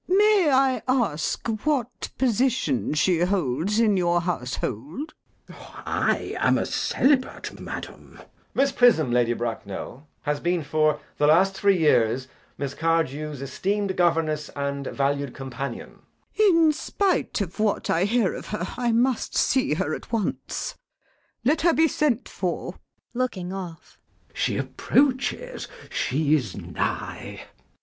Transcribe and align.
May 0.07 0.49
I 0.49 0.81
ask 0.87 1.47
what 1.63 2.09
position 2.17 2.95
she 2.95 3.19
holds 3.19 3.79
in 3.79 3.97
your 3.97 4.21
household? 4.21 5.13
CHASUBLE. 5.47 5.63
[Severely.] 5.63 5.85
I 5.85 6.33
am 6.47 6.57
a 6.57 6.65
celibate, 6.65 7.59
madam. 7.59 8.13
JACK. 8.13 8.13
[Interposing.] 8.15 8.27
Miss 8.55 8.71
Prism, 8.71 9.11
Lady 9.11 9.33
Bracknell, 9.33 10.07
has 10.23 10.39
been 10.39 10.63
for 10.63 10.99
the 11.19 11.27
last 11.27 11.53
three 11.53 11.77
years 11.77 12.27
Miss 12.57 12.73
Cardew's 12.73 13.43
esteemed 13.43 13.95
governess 13.95 14.49
and 14.55 14.87
valued 14.87 15.35
companion. 15.35 15.89
LADY 15.89 16.49
BRACKNELL. 16.49 16.65
In 16.65 16.71
spite 16.73 17.41
of 17.41 17.59
what 17.59 17.91
I 17.91 18.05
hear 18.05 18.33
of 18.33 18.47
her, 18.47 18.69
I 18.77 18.91
must 18.91 19.35
see 19.37 19.75
her 19.75 19.93
at 19.93 20.11
once. 20.11 20.73
Let 21.45 21.61
her 21.61 21.73
be 21.75 21.87
sent 21.87 22.27
for. 22.27 22.71
CHASUBLE. 22.71 22.83
[Looking 23.13 23.53
off.] 23.53 23.99
She 24.33 24.57
approaches; 24.57 25.67
she 25.91 26.33
is 26.33 26.57
nigh. 26.57 27.43